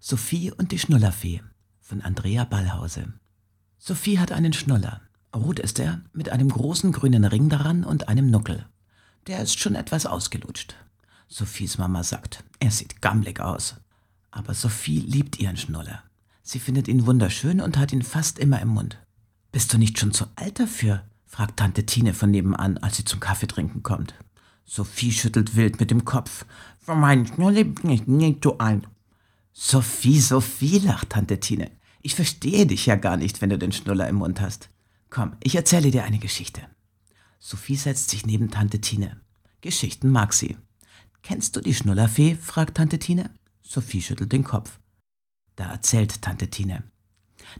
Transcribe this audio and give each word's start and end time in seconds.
Sophie 0.00 0.52
und 0.52 0.70
die 0.70 0.78
Schnullerfee 0.78 1.42
von 1.80 2.02
Andrea 2.02 2.44
Ballhause. 2.44 3.12
Sophie 3.78 4.20
hat 4.20 4.30
einen 4.30 4.52
Schnuller. 4.52 5.00
Rot 5.34 5.58
ist 5.58 5.80
er, 5.80 6.02
mit 6.12 6.28
einem 6.28 6.48
großen 6.48 6.92
grünen 6.92 7.24
Ring 7.24 7.48
daran 7.48 7.82
und 7.82 8.08
einem 8.08 8.30
Nuckel. 8.30 8.64
Der 9.26 9.40
ist 9.40 9.58
schon 9.58 9.74
etwas 9.74 10.06
ausgelutscht. 10.06 10.76
Sophies 11.26 11.78
Mama 11.78 12.04
sagt, 12.04 12.44
er 12.60 12.70
sieht 12.70 13.02
gammelig 13.02 13.40
aus. 13.40 13.74
Aber 14.30 14.54
Sophie 14.54 15.00
liebt 15.00 15.40
ihren 15.40 15.56
Schnuller. 15.56 16.04
Sie 16.42 16.60
findet 16.60 16.86
ihn 16.86 17.04
wunderschön 17.06 17.60
und 17.60 17.76
hat 17.76 17.92
ihn 17.92 18.02
fast 18.02 18.38
immer 18.38 18.62
im 18.62 18.68
Mund. 18.68 18.98
Bist 19.50 19.72
du 19.72 19.78
nicht 19.78 19.98
schon 19.98 20.12
zu 20.12 20.26
alt 20.36 20.60
dafür? 20.60 21.02
fragt 21.26 21.58
Tante 21.58 21.84
Tine 21.84 22.14
von 22.14 22.30
nebenan, 22.30 22.78
als 22.78 22.98
sie 22.98 23.04
zum 23.04 23.18
Kaffeetrinken 23.18 23.82
kommt. 23.82 24.14
Sophie 24.64 25.10
schüttelt 25.10 25.56
wild 25.56 25.80
mit 25.80 25.90
dem 25.90 26.04
Kopf. 26.04 26.46
Für 26.78 26.94
meinen 26.94 27.26
Schnuller 27.26 27.64
bin 27.64 27.90
ich 27.90 28.06
nicht 28.06 28.44
zu 28.44 28.58
alt. 28.58 28.84
Sophie, 29.60 30.20
Sophie, 30.20 30.78
lacht 30.78 31.10
Tante 31.10 31.40
Tine. 31.40 31.72
Ich 32.00 32.14
verstehe 32.14 32.64
dich 32.64 32.86
ja 32.86 32.94
gar 32.94 33.16
nicht, 33.16 33.42
wenn 33.42 33.50
du 33.50 33.58
den 33.58 33.72
Schnuller 33.72 34.08
im 34.08 34.14
Mund 34.14 34.40
hast. 34.40 34.70
Komm, 35.10 35.36
ich 35.42 35.56
erzähle 35.56 35.90
dir 35.90 36.04
eine 36.04 36.20
Geschichte. 36.20 36.62
Sophie 37.40 37.74
setzt 37.74 38.08
sich 38.10 38.24
neben 38.24 38.52
Tante 38.52 38.80
Tine. 38.80 39.20
Geschichten 39.60 40.10
mag 40.10 40.32
sie. 40.32 40.56
Kennst 41.22 41.56
du 41.56 41.60
die 41.60 41.74
Schnullerfee? 41.74 42.36
fragt 42.36 42.76
Tante 42.76 43.00
Tine. 43.00 43.34
Sophie 43.60 44.00
schüttelt 44.00 44.30
den 44.30 44.44
Kopf. 44.44 44.78
Da 45.56 45.72
erzählt 45.72 46.22
Tante 46.22 46.48
Tine. 46.48 46.84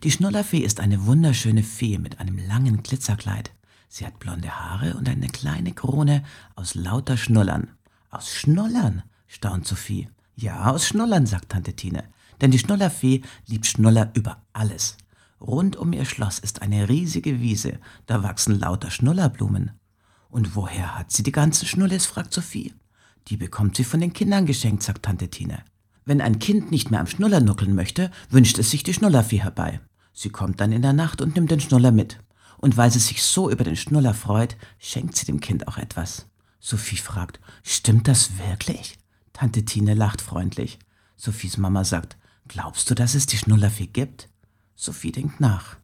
Die 0.05 0.13
Schnullerfee 0.13 0.61
ist 0.61 0.79
eine 0.79 1.05
wunderschöne 1.05 1.65
Fee 1.65 1.99
mit 1.99 2.21
einem 2.21 2.39
langen 2.39 2.85
Glitzerkleid. 2.85 3.51
Sie 3.89 4.07
hat 4.07 4.21
blonde 4.21 4.57
Haare 4.57 4.97
und 4.97 5.09
eine 5.09 5.27
kleine 5.27 5.73
Krone 5.73 6.23
aus 6.55 6.77
lauter 6.77 7.17
Schnullern. 7.17 7.73
Aus 8.09 8.33
Schnullern? 8.33 9.03
staunt 9.27 9.67
Sophie. 9.67 10.09
Ja, 10.41 10.71
aus 10.71 10.87
Schnullern, 10.87 11.27
sagt 11.27 11.49
Tante 11.49 11.73
Tine. 11.73 12.05
Denn 12.41 12.53
die 12.53 12.61
Schnullerfee 12.61 13.23
liebt 13.49 13.67
Schnuller 13.67 14.13
über 14.15 14.45
alles. 14.53 14.97
Rund 15.41 15.75
um 15.75 15.93
ihr 15.93 16.05
Schloss 16.05 16.39
ist 16.39 16.63
eine 16.63 16.89
riesige 16.89 17.41
Wiese, 17.41 17.81
da 18.07 18.23
wachsen 18.23 18.57
lauter 18.57 18.93
Schnullerblumen. 18.93 19.73
Und 20.29 20.55
woher 20.55 20.97
hat 20.97 21.11
sie 21.11 21.25
die 21.25 21.33
ganzen 21.33 21.67
Schnullis? 21.67 22.07
fragt 22.07 22.33
Sophie. 22.33 22.73
Die 23.27 23.37
bekommt 23.37 23.75
sie 23.75 23.83
von 23.83 23.99
den 23.99 24.13
Kindern 24.13 24.47
geschenkt, 24.47 24.85
sagt 24.85 25.07
Tante 25.07 25.29
Tine. 25.29 25.65
Wenn 26.05 26.21
ein 26.21 26.39
Kind 26.39 26.71
nicht 26.71 26.93
mehr 26.93 27.01
am 27.01 27.09
Schnuller 27.09 27.41
nuckeln 27.41 27.75
möchte, 27.75 28.13
wünscht 28.31 28.61
es 28.61 28.71
sich 28.71 28.85
die 28.85 28.95
Schnullerfee 28.95 29.43
herbei. 29.43 29.81
Sie 30.13 30.31
kommt 30.31 30.61
dann 30.61 30.71
in 30.71 30.83
der 30.83 30.93
Nacht 30.93 31.21
und 31.21 31.35
nimmt 31.35 31.51
den 31.51 31.61
Schnuller 31.61 31.91
mit. 31.91 32.21
Und 32.59 32.77
weil 32.77 32.93
sie 32.93 33.01
sich 33.01 33.25
so 33.25 33.51
über 33.51 33.65
den 33.65 33.75
Schnuller 33.75 34.15
freut, 34.15 34.57
schenkt 34.79 35.17
sie 35.17 35.27
dem 35.27 35.41
Kind 35.41 35.67
auch 35.67 35.79
etwas. 35.79 36.29
Sophie 36.61 36.97
fragt, 36.97 37.41
stimmt 37.65 38.07
das 38.07 38.39
wirklich? 38.39 38.99
Tante 39.39 39.65
Tine 39.65 39.95
lacht 39.95 40.21
freundlich. 40.21 40.81
Sophies 41.15 41.59
Mama 41.59 41.85
sagt, 41.85 42.17
glaubst 42.49 42.91
du, 42.91 42.97
dass 42.97 43.15
es 43.15 43.27
die 43.27 43.37
Schnullerfee 43.37 43.87
gibt? 43.87 44.29
Sophie 44.75 45.13
denkt 45.13 45.39
nach. 45.39 45.77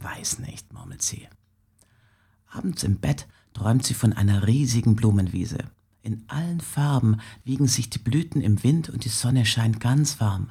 Weiß 0.00 0.38
nicht, 0.38 0.72
murmelt 0.72 1.02
sie. 1.02 1.28
Abends 2.46 2.84
im 2.84 2.96
Bett 2.96 3.28
träumt 3.52 3.84
sie 3.84 3.92
von 3.92 4.14
einer 4.14 4.46
riesigen 4.46 4.96
Blumenwiese. 4.96 5.58
In 6.00 6.24
allen 6.28 6.62
Farben 6.62 7.20
wiegen 7.44 7.68
sich 7.68 7.90
die 7.90 7.98
Blüten 7.98 8.40
im 8.40 8.62
Wind 8.64 8.88
und 8.88 9.04
die 9.04 9.10
Sonne 9.10 9.44
scheint 9.44 9.80
ganz 9.80 10.18
warm. 10.18 10.50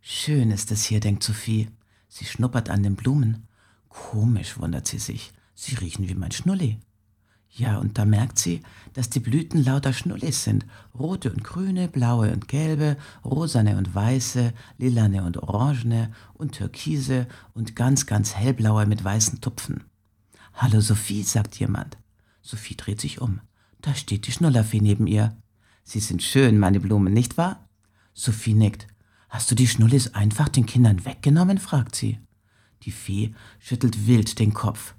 Schön 0.00 0.50
ist 0.50 0.72
es 0.72 0.84
hier, 0.84 1.00
denkt 1.00 1.22
Sophie. 1.22 1.68
Sie 2.08 2.24
schnuppert 2.24 2.70
an 2.70 2.82
den 2.82 2.96
Blumen. 2.96 3.46
Komisch, 3.90 4.58
wundert 4.58 4.86
sie 4.86 4.98
sich. 4.98 5.34
Sie 5.54 5.74
riechen 5.74 6.08
wie 6.08 6.14
mein 6.14 6.32
Schnulli. 6.32 6.78
Ja, 7.50 7.78
und 7.78 7.98
da 7.98 8.04
merkt 8.04 8.38
sie, 8.38 8.62
dass 8.92 9.10
die 9.10 9.20
Blüten 9.20 9.64
lauter 9.64 9.92
Schnullis 9.92 10.44
sind. 10.44 10.66
Rote 10.96 11.32
und 11.32 11.42
grüne, 11.42 11.88
blaue 11.88 12.32
und 12.32 12.46
gelbe, 12.46 12.96
rosane 13.24 13.76
und 13.76 13.94
weiße, 13.94 14.52
lilane 14.78 15.24
und 15.24 15.38
orangene 15.38 16.12
und 16.34 16.52
türkise 16.52 17.26
und 17.54 17.74
ganz, 17.74 18.06
ganz 18.06 18.34
hellblaue 18.34 18.86
mit 18.86 19.02
weißen 19.02 19.40
Tupfen. 19.40 19.84
Hallo 20.54 20.80
Sophie, 20.80 21.22
sagt 21.22 21.58
jemand. 21.58 21.96
Sophie 22.42 22.76
dreht 22.76 23.00
sich 23.00 23.20
um. 23.20 23.40
Da 23.80 23.94
steht 23.94 24.26
die 24.26 24.32
Schnullerfee 24.32 24.80
neben 24.80 25.06
ihr. 25.06 25.36
Sie 25.84 26.00
sind 26.00 26.22
schön, 26.22 26.58
meine 26.58 26.80
Blumen, 26.80 27.12
nicht 27.12 27.38
wahr? 27.38 27.68
Sophie 28.12 28.54
nickt. 28.54 28.86
Hast 29.28 29.50
du 29.50 29.54
die 29.54 29.68
Schnullis 29.68 30.14
einfach 30.14 30.48
den 30.48 30.66
Kindern 30.66 31.04
weggenommen? 31.04 31.58
fragt 31.58 31.94
sie. 31.94 32.18
Die 32.82 32.90
Fee 32.90 33.34
schüttelt 33.58 34.06
wild 34.06 34.38
den 34.38 34.54
Kopf. 34.54 34.94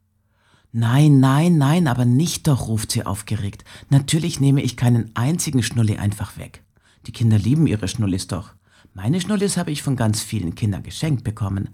Nein, 0.72 1.20
nein, 1.20 1.58
nein, 1.58 1.88
aber 1.88 2.06
nicht 2.06 2.48
doch, 2.48 2.68
ruft 2.68 2.92
sie 2.92 3.04
aufgeregt. 3.04 3.64
Natürlich 3.90 4.40
nehme 4.40 4.62
ich 4.62 4.78
keinen 4.78 5.16
einzigen 5.16 5.64
Schnulli 5.64 5.98
einfach 5.98 6.38
weg. 6.38 6.64
Die 7.08 7.12
Kinder 7.12 7.40
lieben 7.40 7.66
ihre 7.66 7.88
Schnullis 7.88 8.28
doch. 8.28 8.54
Meine 8.94 9.20
Schnullis 9.20 9.58
habe 9.58 9.72
ich 9.72 9.82
von 9.82 9.96
ganz 9.96 10.22
vielen 10.22 10.54
Kindern 10.54 10.84
geschenkt 10.84 11.24
bekommen. 11.24 11.70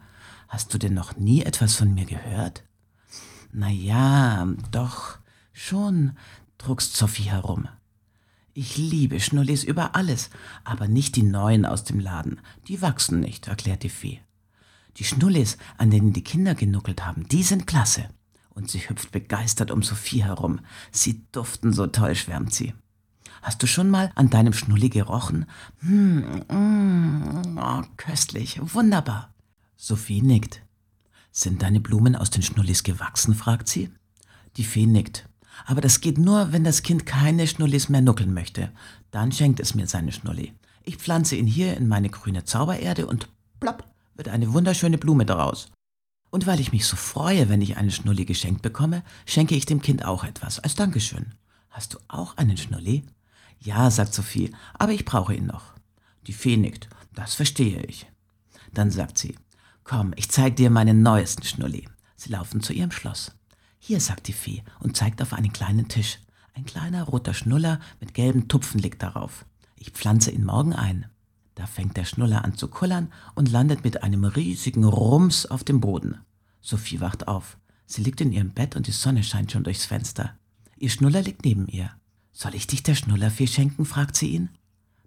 Hast 0.48 0.74
du 0.74 0.78
denn 0.78 0.94
noch 0.94 1.18
nie 1.18 1.42
etwas 1.42 1.76
von 1.76 1.94
mir 1.94 2.06
gehört? 2.06 2.64
Na 3.52 3.70
ja, 3.70 4.48
doch, 4.72 5.18
schon, 5.52 6.14
druckst 6.58 6.96
Sophie 6.96 7.32
herum. 7.32 7.68
Ich 8.54 8.78
liebe 8.78 9.20
Schnullis 9.20 9.66
über 9.66 9.96
alles, 9.96 10.30
aber 10.64 10.88
nicht 10.88 11.18
die 11.18 11.24
neuen 11.24 11.66
aus 11.66 11.84
dem 11.84 12.00
Laden. 12.00 12.40
Die 12.70 12.82
wachsen 12.82 13.20
nicht, 13.20 13.50
erklärt 13.50 13.84
die 13.84 13.90
Fee. 13.90 14.22
Die 14.96 15.04
Schnullis, 15.04 15.58
an 15.78 15.92
denen 15.92 16.14
die 16.14 16.24
Kinder 16.24 16.56
genuckelt 16.56 17.06
haben, 17.06 17.28
die 17.28 17.44
sind 17.44 17.68
klasse 17.68 18.08
und 18.56 18.72
sie 18.72 18.80
hüpft 18.80 19.12
begeistert 19.12 19.70
um 19.70 19.84
Sophie 19.84 20.24
herum. 20.24 20.62
Sie 20.92 21.22
duften 21.32 21.74
so 21.74 21.88
toll, 21.88 22.16
schwärmt 22.16 22.54
sie. 22.54 22.74
Hast 23.42 23.62
du 23.62 23.68
schon 23.68 23.92
mal 23.92 24.12
an 24.16 24.32
deinem 24.32 24.54
Schnulli 24.54 24.90
gerochen? 24.90 25.46
Hm, 25.82 26.44
mm, 26.50 27.60
oh, 27.60 27.84
köstlich, 27.98 28.60
wunderbar. 28.74 29.34
Sophie 29.78 30.22
nickt. 30.22 30.64
Sind 31.32 31.62
deine 31.62 31.82
Blumen 31.82 32.16
aus 32.16 32.30
den 32.30 32.42
Schnullis 32.42 32.84
gewachsen? 32.84 33.36
fragt 33.36 33.68
sie. 33.68 33.92
Die 34.58 34.64
Fee 34.64 34.86
nickt. 34.86 35.28
Aber 35.66 35.82
das 35.82 36.02
geht 36.02 36.18
nur, 36.18 36.54
wenn 36.54 36.64
das 36.64 36.82
Kind 36.82 37.06
keine 37.06 37.46
Schnullis 37.46 37.90
mehr 37.90 38.02
nuckeln 38.02 38.34
möchte. 38.34 38.72
Dann 39.12 39.32
schenkt 39.32 39.60
es 39.60 39.76
mir 39.76 39.88
seine 39.88 40.12
Schnulli. 40.12 40.54
Ich 40.84 40.98
pflanze 40.98 41.36
ihn 41.36 41.48
hier 41.48 41.76
in 41.76 41.88
meine 41.88 42.10
grüne 42.10 42.46
Zaubererde 42.46 43.06
und 43.06 43.28
plopp 43.60 43.84
wird 44.16 44.30
eine 44.30 44.54
wunderschöne 44.54 44.98
Blume 44.98 45.26
daraus. 45.26 45.72
Und 46.36 46.48
weil 46.48 46.60
ich 46.60 46.74
mich 46.74 46.86
so 46.86 46.98
freue, 46.98 47.48
wenn 47.48 47.62
ich 47.62 47.78
einen 47.78 47.92
Schnulli 47.92 48.26
geschenkt 48.26 48.62
bekomme, 48.62 49.04
schenke 49.26 49.56
ich 49.56 49.66
dem 49.66 49.82
Kind 49.82 50.04
auch 50.04 50.26
etwas 50.26 50.60
als 50.60 50.76
Dankeschön. 50.76 51.34
Hast 51.70 51.94
du 51.94 51.98
auch 52.10 52.36
einen 52.36 52.58
Schnulli? 52.58 53.06
Ja, 53.62 53.90
sagt 53.90 54.14
Sophie, 54.14 54.52
aber 54.74 54.92
ich 54.92 55.06
brauche 55.06 55.34
ihn 55.34 55.46
noch. 55.46 55.76
Die 56.28 56.34
Fee 56.34 56.58
nickt. 56.58 56.90
Das 57.14 57.36
verstehe 57.36 57.82
ich. 57.84 58.06
Dann 58.74 58.92
sagt 58.92 59.18
sie, 59.18 59.38
komm, 59.86 60.12
ich 60.18 60.30
zeig 60.30 60.58
dir 60.58 60.70
meinen 60.70 61.02
neuesten 61.02 61.44
Schnulli. 61.44 61.88
Sie 62.18 62.32
laufen 62.32 62.60
zu 62.60 62.74
ihrem 62.74 62.92
Schloss. 62.92 63.32
Hier, 63.80 64.02
sagt 64.02 64.28
die 64.28 64.34
Fee 64.34 64.62
und 64.82 64.98
zeigt 64.98 65.22
auf 65.22 65.32
einen 65.32 65.54
kleinen 65.54 65.88
Tisch. 65.88 66.20
Ein 66.54 66.66
kleiner 66.66 67.04
roter 67.04 67.34
Schnuller 67.34 67.80
mit 68.02 68.14
gelben 68.14 68.50
Tupfen 68.50 68.82
liegt 68.82 69.02
darauf. 69.02 69.46
Ich 69.78 69.92
pflanze 69.92 70.32
ihn 70.32 70.44
morgen 70.44 70.74
ein. 70.74 71.06
Da 71.56 71.66
fängt 71.66 71.98
der 71.98 72.06
Schnuller 72.06 72.44
an 72.44 72.56
zu 72.56 72.68
kullern 72.68 73.12
und 73.34 73.50
landet 73.50 73.84
mit 73.84 74.04
einem 74.04 74.26
riesigen 74.26 74.84
Rums 74.84 75.46
auf 75.46 75.64
dem 75.64 75.80
Boden. 75.80 76.20
Sophie 76.62 77.00
wacht 77.00 77.28
auf. 77.28 77.58
Sie 77.86 78.04
liegt 78.04 78.22
in 78.22 78.32
ihrem 78.32 78.52
Bett 78.52 78.76
und 78.76 78.88
die 78.88 78.92
Sonne 78.92 79.24
scheint 79.24 79.52
schon 79.52 79.64
durchs 79.64 79.86
Fenster. 79.86 80.36
Ihr 80.78 80.90
Schnuller 80.90 81.22
liegt 81.22 81.46
neben 81.46 81.68
ihr. 81.68 81.92
Soll 82.34 82.56
ich 82.56 82.68
dich 82.68 82.84
der 82.84 82.96
Schnullerfee 82.96 83.48
schenken? 83.48 83.86
fragt 83.86 84.18
sie 84.18 84.30
ihn. 84.30 84.50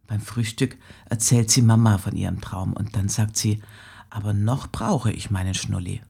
Beim 0.06 0.22
Frühstück 0.22 0.78
erzählt 1.04 1.50
sie 1.50 1.60
Mama 1.60 1.98
von 1.98 2.16
ihrem 2.16 2.40
Traum 2.40 2.72
und 2.72 2.96
dann 2.96 3.10
sagt 3.10 3.36
sie, 3.36 3.60
aber 4.08 4.32
noch 4.32 4.68
brauche 4.68 5.12
ich 5.12 5.30
meinen 5.30 5.54
Schnulli. 5.54 6.00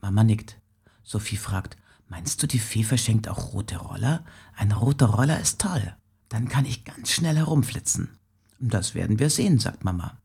Mama 0.00 0.24
nickt. 0.24 0.58
Sophie 1.04 1.36
fragt, 1.36 1.76
meinst 2.08 2.42
du, 2.42 2.48
die 2.48 2.58
Fee 2.58 2.82
verschenkt 2.82 3.28
auch 3.28 3.52
rote 3.52 3.76
Roller? 3.76 4.24
Ein 4.56 4.72
roter 4.72 5.06
Roller 5.06 5.38
ist 5.38 5.60
toll. 5.60 5.94
Dann 6.28 6.48
kann 6.48 6.64
ich 6.64 6.84
ganz 6.84 7.12
schnell 7.12 7.36
herumflitzen. 7.36 8.18
Das 8.58 8.94
werden 8.94 9.18
wir 9.18 9.30
sehen, 9.30 9.58
sagt 9.58 9.84
Mama. 9.84 10.18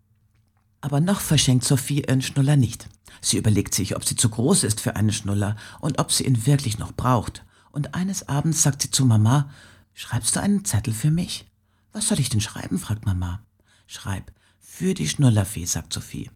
Aber 0.80 1.00
noch 1.00 1.20
verschenkt 1.20 1.64
Sophie 1.64 2.02
ihren 2.02 2.22
Schnuller 2.22 2.56
nicht. 2.56 2.90
Sie 3.22 3.38
überlegt 3.38 3.76
sich, 3.76 3.96
ob 3.96 4.06
sie 4.06 4.16
zu 4.16 4.30
groß 4.30 4.64
ist 4.64 4.82
für 4.82 4.96
einen 4.96 5.12
Schnuller 5.12 5.56
und 5.80 6.00
ob 6.00 6.12
sie 6.12 6.26
ihn 6.26 6.46
wirklich 6.46 6.80
noch 6.80 6.94
braucht. 6.94 7.46
Und 7.72 7.94
eines 7.94 8.28
Abends 8.28 8.64
sagt 8.64 8.82
sie 8.82 8.92
zu 8.92 9.06
Mama, 9.06 9.50
schreibst 9.94 10.36
du 10.36 10.42
einen 10.42 10.66
Zettel 10.66 10.94
für 10.94 11.12
mich? 11.12 11.46
Was 11.94 12.08
soll 12.08 12.20
ich 12.20 12.30
denn 12.30 12.42
schreiben? 12.42 12.80
fragt 12.80 13.06
Mama. 13.06 13.44
Schreib, 13.86 14.32
für 14.60 14.94
die 14.94 15.08
Schnullerfee, 15.08 15.66
sagt 15.66 15.94
Sophie. 15.94 16.32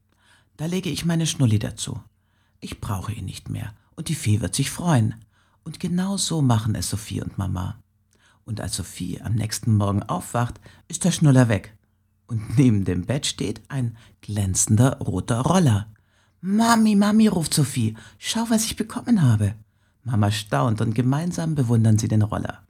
Da 0.58 0.66
lege 0.66 0.90
ich 0.90 1.06
meine 1.06 1.26
Schnulli 1.26 1.58
dazu. 1.58 2.02
Ich 2.60 2.82
brauche 2.82 3.14
ihn 3.14 3.26
nicht 3.26 3.50
mehr 3.50 3.74
und 3.96 4.10
die 4.10 4.16
Fee 4.16 4.42
wird 4.42 4.54
sich 4.54 4.70
freuen. 4.70 5.16
Und 5.64 5.80
genau 5.80 6.18
so 6.18 6.42
machen 6.42 6.76
es 6.76 6.90
Sophie 6.90 7.22
und 7.22 7.38
Mama. 7.38 7.80
Und 8.44 8.62
als 8.62 8.76
Sophie 8.76 9.22
am 9.22 9.34
nächsten 9.34 9.76
Morgen 9.76 10.04
aufwacht, 10.04 10.60
ist 10.88 11.04
der 11.04 11.12
Schnuller 11.12 11.50
weg 11.50 11.75
und 12.28 12.58
neben 12.58 12.86
dem 12.86 13.06
Bett 13.06 13.26
steht 13.26 13.62
ein 13.70 13.98
glänzender 14.22 14.98
roter 15.00 15.42
Roller. 15.42 15.88
Mami, 16.42 16.96
Mami, 16.96 17.28
ruft 17.28 17.54
Sophie, 17.54 17.96
schau, 18.18 18.46
was 18.50 18.66
ich 18.66 18.76
bekommen 18.76 19.22
habe. 19.22 19.56
Mama 20.04 20.30
staunt 20.32 20.82
und 20.82 20.94
gemeinsam 20.94 21.56
bewundern 21.56 21.98
sie 21.98 22.08
den 22.08 22.22
Roller. 22.22 22.64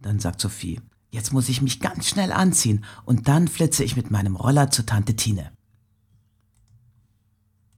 Dann 0.00 0.20
sagt 0.20 0.40
Sophie, 0.40 0.80
jetzt 1.10 1.32
muss 1.32 1.48
ich 1.48 1.62
mich 1.62 1.80
ganz 1.80 2.06
schnell 2.06 2.30
anziehen 2.30 2.84
und 3.04 3.26
dann 3.26 3.48
flitze 3.48 3.82
ich 3.82 3.96
mit 3.96 4.10
meinem 4.10 4.36
Roller 4.36 4.70
zu 4.70 4.84
Tante 4.84 5.16
Tine. 5.16 5.50